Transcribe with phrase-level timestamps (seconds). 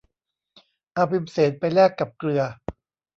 [0.93, 2.43] เอาพิมเสนไปแลกกับเกลือ